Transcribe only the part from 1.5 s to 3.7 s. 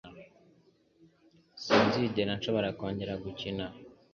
Sinzigera nshobora kongera gukina.